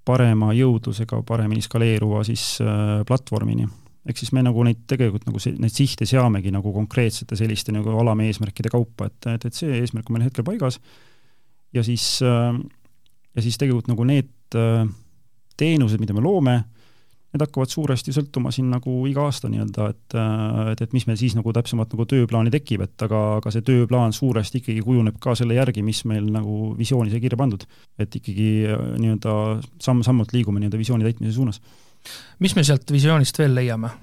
[0.10, 3.68] parema jõudlusega, paremini skaleeruva siis äh, platvormini.
[4.10, 7.94] ehk siis me nagu neid tegelikult nagu see, neid sihte seamegi nagu konkreetsete selliste nagu
[8.02, 10.80] alameesmärkide kaupa, et, et, et see eesmärk on meil hetkel paigas
[11.76, 12.58] ja siis äh,,
[13.36, 14.88] ja siis tegelikult nagu need äh,
[15.60, 16.56] teenused, mida me loome,
[17.30, 20.16] need hakkavad suuresti sõltuma siin nagu iga aasta nii-öelda, et,
[20.74, 24.16] et, et mis meil siis nagu täpsemalt nagu tööplaani tekib, et aga, aga see tööplaan
[24.16, 27.66] suuresti ikkagi kujuneb ka selle järgi, mis meil nagu visioonis ja kirja pandud.
[28.00, 29.36] et ikkagi äh, nii-öelda
[29.84, 31.62] samm-sammult liigume nii-öelda visiooni täitmise suunas.
[32.40, 33.94] mis me sealt visioonist veel leiame?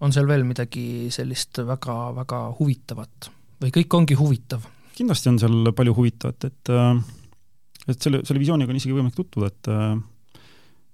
[0.00, 4.62] on seal veel midagi sellist väga-väga huvitavat või kõik ongi huvitav?
[4.94, 6.94] kindlasti on seal palju huvitavat, et äh,
[7.88, 9.98] et selle, selle visiooniga on isegi võimalik tutvuda, et äh,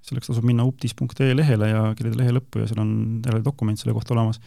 [0.05, 3.97] selleks tasub minna uptis.ee lehele ja kirjutada lehe lõppu ja seal on terve dokument selle
[3.97, 4.41] kohta olemas.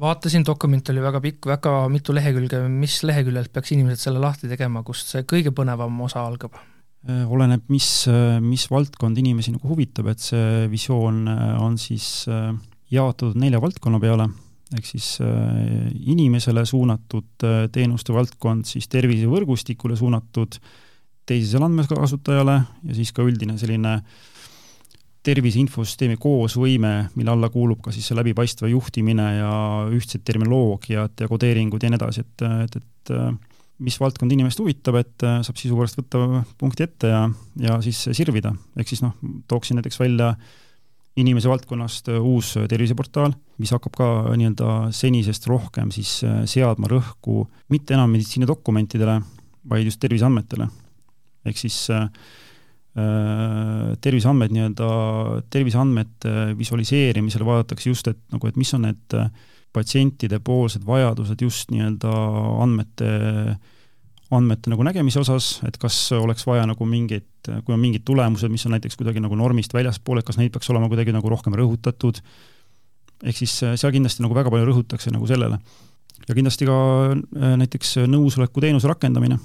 [0.00, 4.84] vaatasin, dokument oli väga pikk, väga mitu lehekülge, mis leheküljelt peaks inimesed selle lahti tegema,
[4.84, 6.58] kust see kõige põnevam osa algab?
[7.08, 7.88] Äh, oleneb, mis,
[8.44, 12.50] mis valdkond inimesi nagu huvitab, et see visioon äh, on siis äh,
[12.92, 14.28] jaotatud nelja valdkonna peale,
[14.76, 20.58] ehk siis inimesele suunatud teenuste valdkond, siis tervisevõrgustikule suunatud
[21.26, 24.24] teisesele andmekasutajale ja siis ka üldine selline äh,
[25.26, 29.52] tervise infosüsteemi koosvõime, mille alla kuulub ka siis see läbipaistva juhtimine ja
[29.92, 33.14] ühtsed terminoloogiad ja kodeeringud ja nii edasi, et, et, et
[33.86, 37.24] mis valdkond inimest huvitab, et saab sisu pärast võtta punkti ette ja,
[37.60, 38.54] ja siis sirvida.
[38.78, 39.16] ehk siis noh,
[39.50, 40.32] tooksin näiteks välja
[41.20, 48.12] inimese valdkonnast uus terviseportaal, mis hakkab ka nii-öelda senisest rohkem siis seadma rõhku mitte enam
[48.12, 49.20] meditsiinidokumentidele,
[49.68, 50.68] vaid just terviseandmetele.
[51.46, 52.08] ehk siis äh,
[52.96, 54.86] terviseandmed nii-öelda,
[55.52, 59.26] terviseandmete visualiseerimisel vaadatakse just, et nagu, et mis on need äh,
[59.76, 62.12] patsientide poolsed vajadused just nii-öelda
[62.64, 63.10] andmete,
[64.32, 67.28] andmete nagu nägemise osas, et kas oleks vaja nagu mingeid,
[67.66, 70.72] kui on mingid tulemused, mis on näiteks kuidagi nagu normist väljaspool, et kas neid peaks
[70.72, 72.22] olema kuidagi nagu rohkem rõhutatud,
[73.26, 75.60] ehk siis äh, seal kindlasti nagu väga palju rõhutakse nagu sellele.
[76.26, 76.76] ja kindlasti ka
[77.60, 79.36] näiteks nõusoleku teenuse rakendamine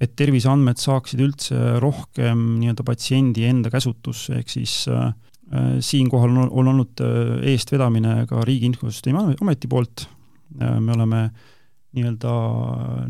[0.00, 5.12] et terviseandmed saaksid üldse rohkem nii-öelda patsiendi enda käsutusse, ehk siis äh,
[5.52, 10.06] äh siinkohal on, on olnud äh, eestvedamine ka Riigi Infosüsteemi Ameti poolt.
[10.60, 11.22] Äh,, me oleme
[11.96, 12.32] nii-öelda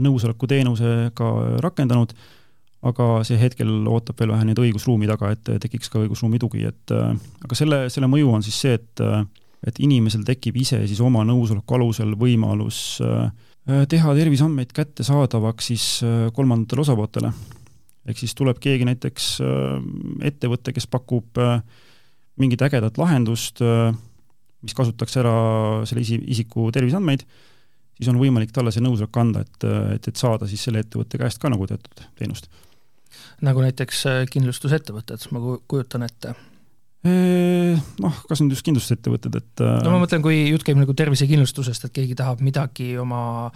[0.01, 2.15] nõusolekuteenuse ka rakendanud,
[2.89, 6.95] aga see hetkel ootab veel vähe nii-öelda õigusruumi taga, et tekiks ka õigusruumi tugi, et
[6.95, 9.05] aga selle, selle mõju on siis see, et
[9.61, 13.29] et inimesel tekib ise siis oma nõusoleku alusel võimalus Äh,
[13.91, 17.33] teha terviseandmeid kättesaadavaks siis äh, kolmandatele osapooltele.
[18.09, 19.77] ehk siis tuleb keegi näiteks äh,
[20.31, 21.41] ettevõte, kes pakub
[22.41, 23.59] mingit ägedat lahendust,
[24.65, 25.33] mis kasutaks ära
[25.85, 27.27] selle isi, isiku terviseandmeid,
[27.99, 31.43] siis on võimalik talle see nõusolek anda, et, et, et saada siis selle ettevõtte käest
[31.43, 32.49] ka nagu teatud teenust.
[33.45, 36.33] nagu näiteks kindlustusettevõtted, ma kujutan ette
[37.01, 41.95] Noh, kas nüüd just kindlustusettevõtted, et no ma mõtlen, kui jutt käib nagu tervisekindlustusest, et
[41.97, 43.49] keegi tahab midagi oma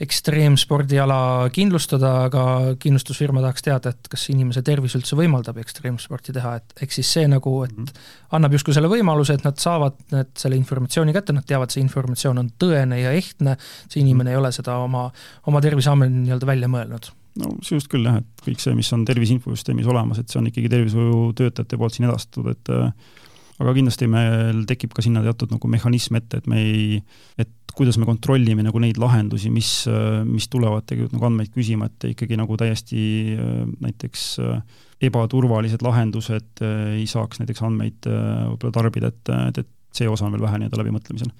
[0.00, 2.44] ekstreemspordiala kindlustada, aga
[2.80, 7.28] kindlustusfirma tahaks teada, et kas inimese tervis üldse võimaldab ekstreemsporti teha, et ehk siis see
[7.28, 8.08] nagu, et mm -hmm.
[8.40, 12.38] annab justkui selle võimaluse, et nad saavad need, selle informatsiooni kätte, nad teavad, see informatsioon
[12.38, 14.32] on tõene ja ehtne, see inimene mm -hmm.
[14.32, 15.10] ei ole seda oma,
[15.46, 19.36] oma Terviseamet nii-öelda välja mõelnud no sisuliselt küll jah, et kõik see, mis on tervise
[19.36, 22.90] infosüsteemis olemas, et see on ikkagi tervishoiutöötajate poolt siin edastatud, et äh,
[23.62, 27.00] aga kindlasti meil tekib ka sinna teatud nagu mehhanism ette, et me ei,
[27.40, 31.90] et kuidas me kontrollime nagu neid lahendusi, mis, äh, mis tulevad tegelikult nagu andmeid küsima,
[31.90, 33.02] et ikkagi nagu täiesti
[33.36, 34.28] äh, näiteks
[35.08, 40.42] ebaturvalised lahendused ei saaks näiteks andmeid võib-olla tarbida, et, et, et see osa on veel
[40.42, 41.30] vähe nii-öelda läbimõtlemisel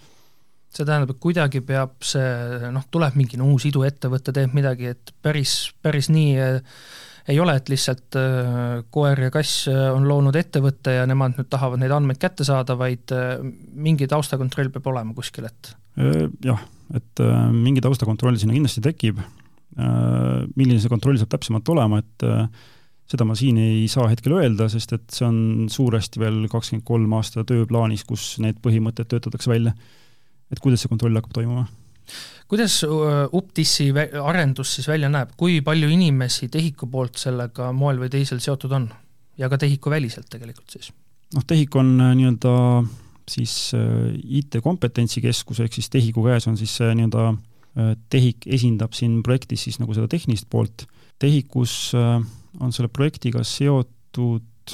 [0.75, 5.73] see tähendab, et kuidagi peab see noh, tuleb mingi uus iduettevõte, teeb midagi, et päris,
[5.85, 6.81] päris nii äh,
[7.29, 11.51] ei ole, et lihtsalt äh, koer ja kass äh, on loonud ettevõtte ja nemad nüüd
[11.53, 13.13] tahavad neid andmeid kätte saada, vaid
[13.73, 15.75] mingi taustakontroll peab olema kuskil, et
[16.45, 19.19] jah, et mingi taustakontroll sinna kindlasti tekib,
[20.55, 22.27] milline see kontroll saab täpsemalt olema, et
[23.09, 25.41] seda ma siin ei saa hetkel öelda, sest et see on
[25.73, 29.75] suuresti veel kakskümmend kolm aasta tööplaanis, kus need põhimõtted töötatakse välja
[30.53, 31.67] et kuidas see kontroll hakkab toimuma?
[32.49, 33.91] kuidas äh, UpTissi
[34.25, 38.89] arendus siis välja näeb, kui palju inimesi TEHIK-u poolt sellega moel või teisel seotud on
[39.39, 40.91] ja ka TEHIK-u väliselt tegelikult siis?
[41.37, 42.55] noh, TEHIK on äh, nii-öelda
[43.29, 47.31] siis äh, IT-kompetentsikeskus, ehk siis TEHIK-u käes on siis nii-öelda
[48.11, 50.89] TEHIK esindab siin projektis siis nagu seda tehnilist poolt,
[51.23, 54.73] TEHIK-us on selle projektiga seotud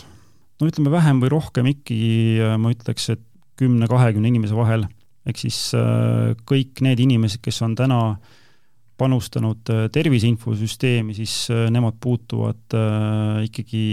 [0.63, 3.21] no ütleme, vähem või rohkem ikkagi ma ütleks, et
[3.61, 4.87] kümne-kahekümne inimese vahel
[5.29, 8.01] ehk siis äh, kõik need inimesed, kes on täna
[9.01, 12.79] panustanud äh, tervise infosüsteemi, siis äh, nemad puutuvad
[13.45, 13.87] ikkagi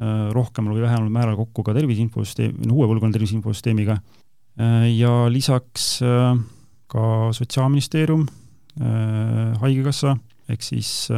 [0.00, 3.98] rohkemal või vähemal määral kokku ka tervise infosüsteemi, uue põlvkonna tervise infosüsteemiga.
[4.96, 5.88] ja lisaks
[6.88, 7.02] ka
[7.36, 8.22] Sotsiaalministeerium,
[9.60, 10.14] Haigekassa,
[10.48, 11.10] ehk siis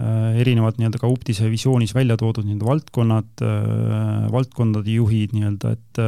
[0.00, 3.44] erinevad nii-öelda ka UPTISe visioonis välja toodud nii-öelda valdkonnad,
[4.32, 6.02] valdkondade juhid nii-öelda, et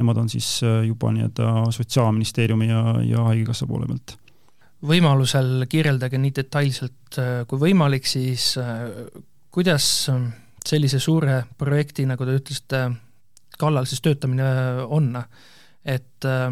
[0.00, 4.16] nemad on siis äh, juba nii-öelda Sotsiaalministeeriumi ja, ja Haigekassa poole pealt.
[4.86, 8.88] võimalusel kirjeldage nii detailselt äh, kui võimalik, siis äh,
[9.52, 9.86] kuidas
[10.64, 12.82] sellise suure projekti, nagu te ütlesite,
[13.60, 14.44] kallal siis töötamine
[14.88, 15.12] on?
[15.84, 16.48] Et äh,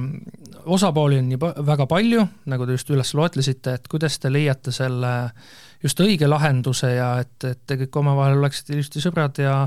[0.65, 5.13] osapooli on nii väga palju, nagu te just üles loetlesite, et kuidas te leiate selle
[5.85, 9.61] just õige lahenduse ja et, et te kõik omavahel oleksite ilusti sõbrad ja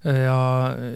[0.00, 0.36] ja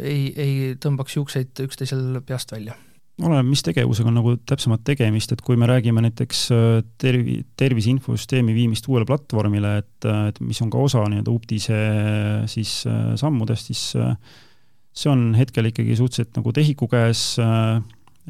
[0.00, 2.76] ei, ei tõmbaks juukseid üksteisel peast välja?
[3.22, 7.92] oleneb, mis tegevusega on nagu täpsemalt tegemist, et kui me räägime näiteks äh, tervi-, tervise
[7.92, 11.82] infosüsteemi viimist uuele platvormile, et, et mis on ka osa nii-öelda UPTISe
[12.50, 13.84] siis äh, sammudest, siis
[14.94, 17.22] see on hetkel ikkagi suhteliselt nagu TEHIK-u käes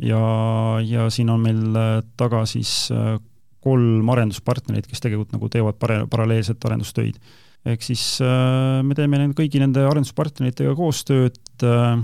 [0.02, 0.24] ja,
[0.83, 1.78] ja siin on meil
[2.16, 2.90] taga siis
[3.64, 7.18] kolm arenduspartnerit, kes tegelikult nagu teevad pare-, paralleelset arendustöid.
[7.64, 11.94] ehk siis äh, me teeme nende, kõigi nende arenduspartneritega koostööd, äh,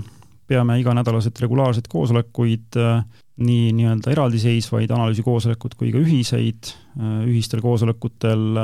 [0.49, 3.03] peame iganädalaselt regulaarseid koosolekuid, äh,
[3.41, 6.73] nii nii-öelda eraldiseisvaid analüüsikoosolekuid kui ka ühiseid,
[7.25, 8.59] ühistel koosolekutel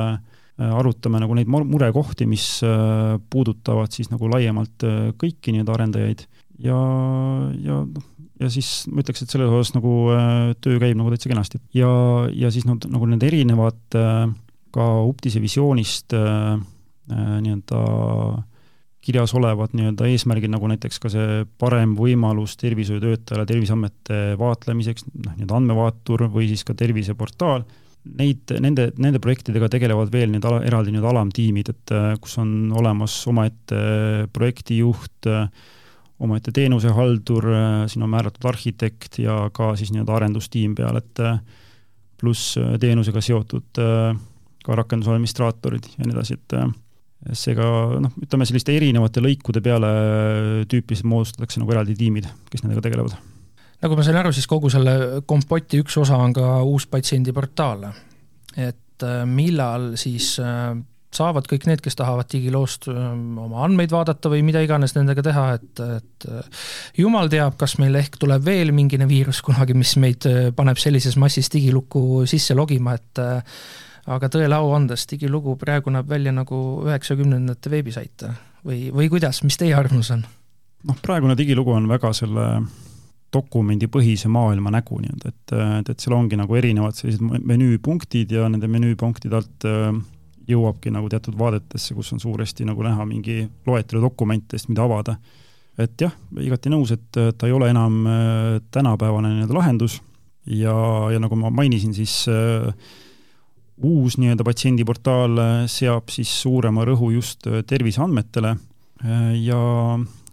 [0.58, 2.44] arutame nagu neid murekohti, mis
[3.32, 4.84] puudutavad siis nagu laiemalt
[5.18, 6.22] kõiki nii-öelda arendajaid
[6.62, 6.78] ja,
[7.64, 8.06] ja noh,
[8.38, 11.60] ja siis ma ütleks, et selles osas nagu äh, töö käib nagu täitsa kenasti.
[11.76, 11.90] ja,
[12.34, 14.28] ja siis nad nagu need erinevad äh,
[14.74, 16.58] ka Uptise visioonist äh,
[17.08, 17.82] nii-öelda
[19.08, 25.56] kirjas olevad nii-öelda eesmärgid, nagu näiteks ka see parem võimalus tervishoiutöötajale Terviseameti vaatlemiseks, noh, nii-öelda
[25.56, 27.64] andmevaatur või siis ka terviseportaal,
[28.18, 33.16] neid, nende, nende projektidega tegelevad veel need ala, eraldi nii-öelda alamtiimid, et kus on olemas
[33.32, 33.80] omaette
[34.36, 35.48] projektijuht äh,,
[36.24, 41.38] omaette teenusehaldur, äh, siin on määratud arhitekt ja ka siis nii-öelda arendustiim peal, et äh,
[42.20, 43.82] pluss äh, teenusega seotud
[44.68, 47.64] ka rakenduse administraatorid ja nii edasi, et seega
[48.02, 49.88] noh, ütleme selliste erinevate lõikude peale
[50.70, 53.14] tüüpiliselt moodustatakse nagu eraldi tiimid, kes nendega tegelevad.
[53.82, 57.88] nagu ma sain aru, siis kogu selle kompoti üks osa on ka uus patsiendiportaal.
[58.58, 60.34] et millal siis
[61.14, 65.82] saavad kõik need, kes tahavad digiloost oma andmeid vaadata või mida iganes nendega teha, et,
[65.98, 66.28] et
[67.00, 71.48] jumal teab, kas meil ehk tuleb veel mingine viirus kunagi, mis meid paneb sellises massis
[71.54, 73.22] digilukku sisse logima, et
[74.08, 78.26] aga tõele au andes, digilugu praegu näeb välja nagu üheksakümnendate veebisait
[78.66, 80.26] või, või kuidas, mis teie arvamus on?
[80.88, 82.50] noh, praegune digilugu on väga selle
[83.34, 88.70] dokumendipõhise maailma nägu nii-öelda, et, et, et seal ongi nagu erinevad sellised menüüpunktid ja nende
[88.72, 89.90] menüüpunktide alt äh,
[90.48, 95.18] jõuabki nagu teatud vaadetesse, kus on suuresti nagu näha mingi loetelu dokumentidest, mida avada.
[95.78, 100.00] et jah, igati nõus, et ta ei ole enam äh, tänapäevane nii-öelda lahendus
[100.46, 100.74] ja,
[101.12, 102.72] ja nagu ma mainisin, siis äh,
[103.78, 105.38] uus nii-öelda patsiendiportaal
[105.70, 108.56] seab siis suurema rõhu just terviseandmetele
[109.38, 109.60] ja,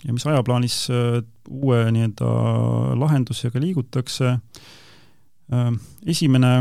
[0.02, 2.32] ja mis ajaplaanis uue nii-öelda
[2.98, 4.40] lahendusega liigutakse.
[6.06, 6.56] esimene,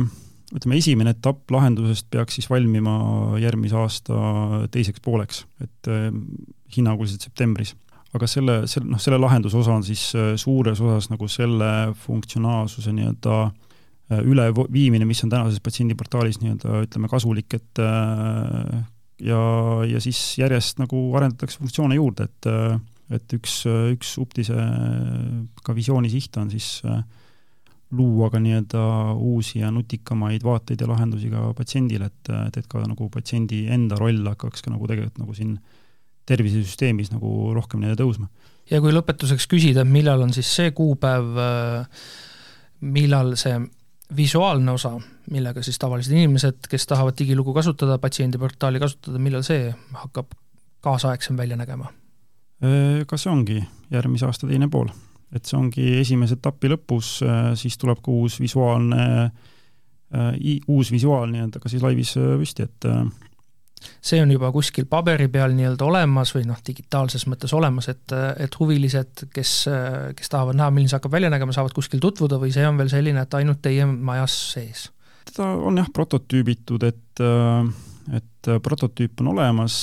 [0.54, 2.94] ütleme esimene etapp lahendusest peaks siis valmima
[3.42, 4.18] järgmise aasta
[4.74, 5.90] teiseks pooleks, et
[6.76, 7.74] hinnanguliselt septembris.
[8.14, 11.70] aga selle, selle, noh, selle lahenduse osa on siis suures osas nagu selle
[12.04, 13.38] funktsionaalsuse nii-öelda
[14.22, 17.82] üleviimine, mis on tänases patsiendiportaalis nii-öelda ütleme kasulik, et
[19.26, 19.40] ja,
[19.90, 22.50] ja siis järjest nagu arendatakse funktsioone juurde, et
[23.12, 23.58] et üks,
[23.92, 24.56] üks Uptise
[25.64, 27.02] ka visiooni siht on siis äh,
[27.94, 28.82] luua ka nii-öelda
[29.14, 33.98] uusi ja nutikamaid vaateid ja lahendusi ka patsiendile, et, et, et ka nagu patsiendi enda
[34.00, 35.56] roll hakkaks ka nagu tegelikult nagu siin
[36.28, 38.28] tervisesüsteemis nagu rohkem nii-öelda tõusma.
[38.70, 42.04] ja kui lõpetuseks küsida, millal on siis see kuupäev, äh,
[42.80, 43.58] millal see
[44.16, 44.94] visuaalne osa,
[45.30, 50.32] millega siis tavalised inimesed, kes tahavad digilugu kasutada, patsiendiportaali kasutada, millal see hakkab
[50.84, 51.90] kaasaegsem välja nägema?
[52.64, 53.60] Äh, ka see ongi
[53.92, 54.88] järgmise aasta teine pool,
[55.34, 59.04] et see ongi esimese etapi lõpus, äh, siis tuleb ka uus visuaalne,
[60.14, 62.88] äh, uus visuaal nii-öelda ka siis laivis püsti, et
[64.04, 68.58] see on juba kuskil paberi peal nii-öelda olemas või noh, digitaalses mõttes olemas, et, et
[68.60, 69.52] huvilised, kes,
[70.16, 72.92] kes tahavad näha, milline see hakkab välja nägema, saavad kuskil tutvuda või see on veel
[72.92, 74.88] selline, et ainult teie majas sees?
[75.24, 77.22] teda on jah, prototüübitud, et,
[78.16, 79.76] et prototüüp on olemas,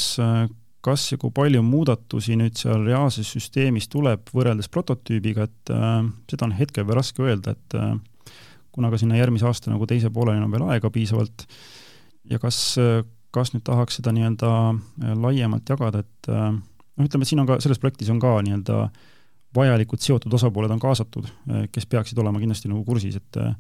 [0.86, 6.00] kas ja kui palju muudatusi nüüd seal reaalses süsteemis tuleb võrreldes prototüübiga, et äh,
[6.32, 7.94] seda on hetkel veel raske öelda, et äh,
[8.72, 11.46] kuna ka sinna järgmise aasta nagu teise pooleni on veel aega piisavalt
[12.32, 12.78] ja kas,
[13.36, 17.50] kas nüüd tahaks seda nii-öelda äh, laiemalt jagada, et äh, noh, ütleme, et siin on
[17.50, 18.86] ka, selles projektis on ka nii-öelda
[19.56, 23.56] vajalikud seotud osapooled on kaasatud, äh, kes peaksid olema kindlasti nagu kursis, et äh,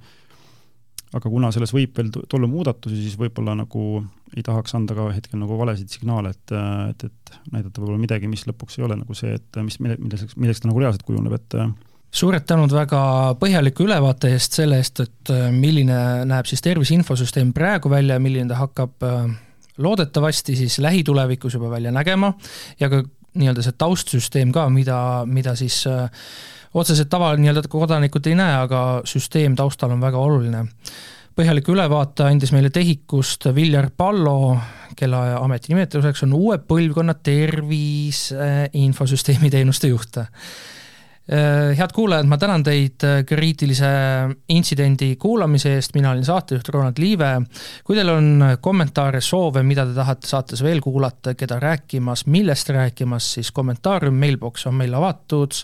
[1.11, 4.01] aga kuna selles võib veel tulla muudatusi, siis võib-olla nagu
[4.35, 6.55] ei tahaks anda ka hetkel nagu valesid signaale, et,
[6.93, 10.37] et, et näidata võib-olla midagi, mis lõpuks ei ole nagu see, et mis, mille, milleks,
[10.39, 11.57] milleks ta nagu reaalselt kujuneb, et
[12.21, 13.01] suured tänud väga
[13.39, 18.51] põhjaliku ülevaate eest selle eest, et milline näeb siis tervise infosüsteem praegu välja ja milline
[18.51, 19.07] ta hakkab
[19.81, 22.33] loodetavasti siis lähitulevikus juba välja nägema.
[22.79, 23.03] Ja ka
[23.39, 26.09] nii-öelda see taustsüsteem ka, mida, mida siis äh,
[26.73, 30.65] otseselt tava nii-öelda kodanikud ei näe, aga süsteem taustal on väga oluline.
[31.35, 34.57] põhjaliku ülevaate andis meile TEHIK-ust Viljar Pallo,
[34.99, 40.19] kelle ametinimetuseks on uue põlvkonna tervise infosüsteemi teenuste juht
[41.77, 43.87] head kuulajad, ma tänan teid kriitilise
[44.51, 47.29] intsidendi kuulamise eest, mina olin saatejuht Ronald Liive.
[47.83, 53.33] kui teil on kommentaare, soove, mida te tahate saates veel kuulata, keda rääkimas, millest rääkimas,
[53.33, 55.63] siis kommentaarium, mailbox on meil avatud